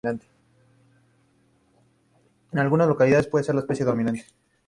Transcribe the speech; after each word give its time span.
En 2.51 2.57
algunas 2.57 2.87
localidades 2.87 3.27
puede 3.27 3.43
ser 3.45 3.53
la 3.53 3.61
especie 3.61 3.85
dominante. 3.85 4.25